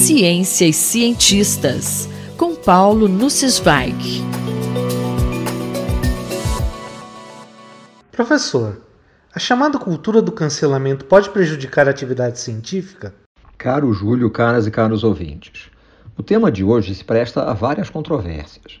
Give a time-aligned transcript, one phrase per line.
[0.00, 2.08] Ciência e Cientistas,
[2.38, 4.22] com Paulo Nussweig.
[8.10, 8.80] Professor,
[9.34, 13.14] a chamada cultura do cancelamento pode prejudicar a atividade científica?
[13.58, 15.70] Caro Júlio, caras e caros ouvintes,
[16.16, 18.80] o tema de hoje se presta a várias controvérsias.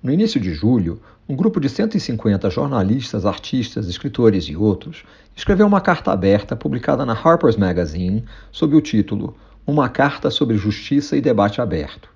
[0.00, 5.02] No início de julho, um grupo de 150 jornalistas, artistas, escritores e outros
[5.36, 11.16] escreveu uma carta aberta publicada na Harper's Magazine sob o título Uma Carta sobre Justiça
[11.16, 12.08] e Debate Aberto.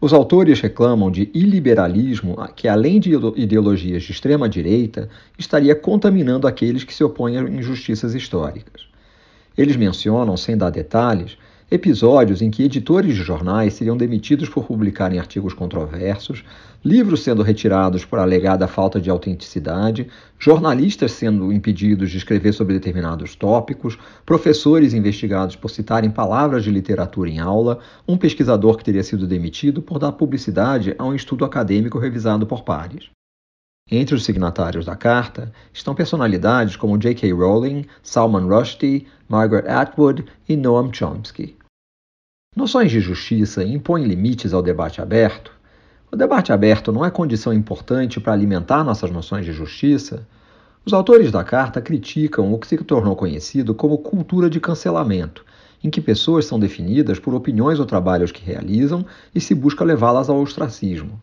[0.00, 6.94] Os autores reclamam de iliberalismo que, além de ideologias de extrema-direita, estaria contaminando aqueles que
[6.94, 8.86] se opõem a injustiças históricas.
[9.56, 15.18] Eles mencionam, sem dar detalhes, episódios em que editores de jornais seriam demitidos por publicarem
[15.18, 16.44] artigos controversos,
[16.84, 20.06] livros sendo retirados por alegada falta de autenticidade,
[20.38, 27.28] jornalistas sendo impedidos de escrever sobre determinados tópicos, professores investigados por citarem palavras de literatura
[27.28, 31.98] em aula, um pesquisador que teria sido demitido por dar publicidade a um estudo acadêmico
[31.98, 33.10] revisado por pares.
[33.88, 37.32] Entre os signatários da carta estão personalidades como J.K.
[37.32, 41.56] Rowling, Salman Rushdie, Margaret Atwood e Noam Chomsky.
[42.56, 45.52] Noções de justiça impõem limites ao debate aberto?
[46.10, 50.26] O debate aberto não é condição importante para alimentar nossas noções de justiça?
[50.84, 55.44] Os autores da carta criticam o que se tornou conhecido como cultura de cancelamento,
[55.84, 60.28] em que pessoas são definidas por opiniões ou trabalhos que realizam e se busca levá-las
[60.28, 61.20] ao ostracismo.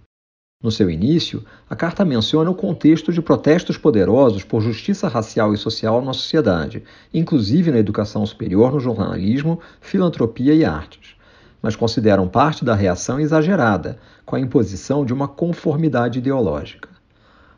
[0.63, 5.57] No seu início, a carta menciona o contexto de protestos poderosos por justiça racial e
[5.57, 6.81] social na sociedade,
[7.13, 11.17] inclusive na educação superior, no jornalismo, filantropia e artes,
[11.61, 16.87] mas consideram parte da reação exagerada, com a imposição de uma conformidade ideológica.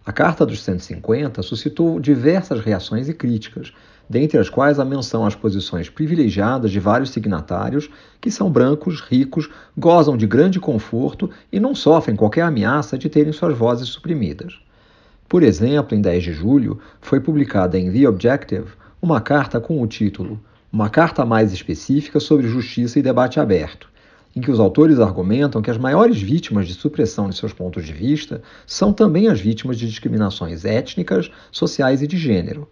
[0.03, 3.71] A Carta dos 150 suscitou diversas reações e críticas,
[4.09, 7.89] dentre as quais a menção às posições privilegiadas de vários signatários,
[8.21, 13.33] que são brancos, ricos, gozam de grande conforto e não sofrem qualquer ameaça de terem
[13.33, 14.59] suas vozes suprimidas.
[15.27, 18.67] Por exemplo, em 10 de julho, foi publicada em The Objective
[19.01, 20.39] uma carta com o título
[20.71, 23.89] Uma carta mais específica sobre justiça e debate aberto,
[24.35, 27.93] em que os autores argumentam que as maiores vítimas de supressão de seus pontos de
[27.93, 32.67] vista são também as vítimas de discriminações étnicas, sociais e de gênero,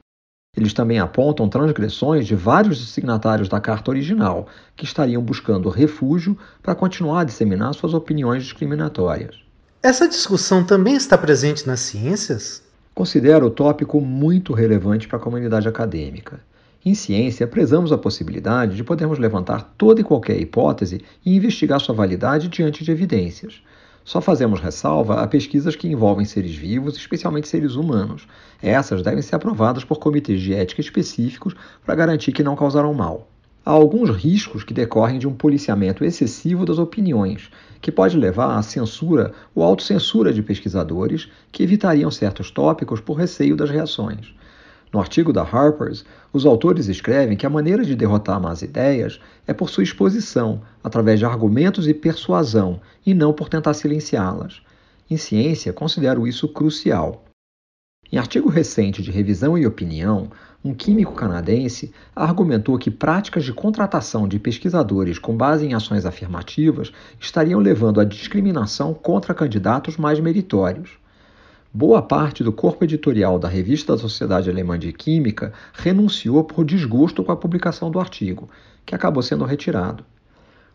[0.55, 6.75] eles também apontam transgressões de vários signatários da carta original, que estariam buscando refúgio para
[6.75, 9.43] continuar a disseminar suas opiniões discriminatórias.
[9.81, 12.61] Essa discussão também está presente nas ciências?
[12.93, 16.39] Considero o tópico muito relevante para a comunidade acadêmica.
[16.85, 21.95] Em ciência, prezamos a possibilidade de podermos levantar toda e qualquer hipótese e investigar sua
[21.95, 23.63] validade diante de evidências.
[24.05, 28.27] Só fazemos ressalva a pesquisas que envolvem seres vivos, especialmente seres humanos.
[28.61, 31.55] Essas devem ser aprovadas por comitês de ética específicos
[31.85, 33.29] para garantir que não causarão mal.
[33.65, 37.49] Há alguns riscos que decorrem de um policiamento excessivo das opiniões,
[37.79, 43.55] que pode levar à censura ou autocensura de pesquisadores que evitariam certos tópicos por receio
[43.55, 44.35] das reações.
[44.93, 49.51] No artigo da Harper's, os autores escrevem que a maneira de derrotar más ideias é
[49.51, 54.61] por sua exposição, através de argumentos e persuasão, e não por tentar silenciá-las.
[55.09, 57.25] Em ciência, considero isso crucial.
[58.11, 60.29] Em artigo recente de Revisão e Opinião,
[60.63, 66.93] um químico canadense argumentou que práticas de contratação de pesquisadores com base em ações afirmativas
[67.19, 71.02] estariam levando à discriminação contra candidatos mais meritórios.
[71.75, 77.23] Boa parte do corpo editorial da Revista da Sociedade Alemã de Química renunciou por desgosto
[77.23, 78.47] com a publicação do artigo,
[78.85, 80.05] que acabou sendo retirado.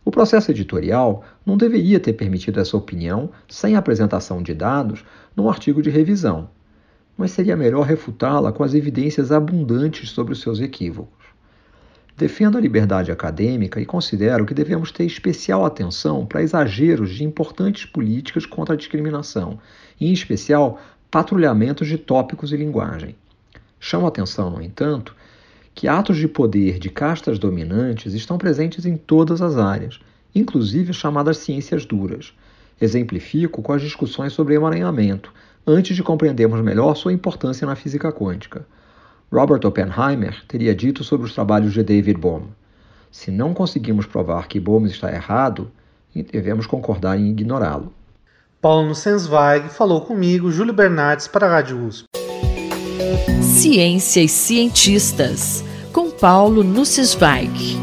[0.04, 5.04] O processo editorial não deveria ter permitido essa opinião sem apresentação de dados
[5.37, 6.50] num artigo de revisão,
[7.16, 11.26] mas seria melhor refutá-la com as evidências abundantes sobre os seus equívocos.
[12.18, 17.84] Defendo a liberdade acadêmica e considero que devemos ter especial atenção para exageros de importantes
[17.84, 19.60] políticas contra a discriminação,
[20.00, 20.80] em especial
[21.12, 23.14] patrulhamentos de tópicos e linguagem.
[23.78, 25.14] Chamo a atenção, no entanto,
[25.72, 30.00] que atos de poder de castas dominantes estão presentes em todas as áreas,
[30.34, 32.32] inclusive as chamadas ciências duras.
[32.81, 35.32] Exemplifico com as discussões sobre emaranhamento,
[35.64, 38.66] antes de compreendermos melhor sua importância na física quântica.
[39.30, 42.44] Robert Oppenheimer teria dito sobre os trabalhos de David Bohm:
[43.10, 45.70] Se não conseguimos provar que Bohm está errado,
[46.14, 47.92] devemos concordar em ignorá-lo.
[48.60, 52.06] Paulo Nussensweig falou comigo, Júlio Bernardes, para a Rádio USP.
[53.42, 57.76] Ciência e Cientistas, com Paulo Nussensweig.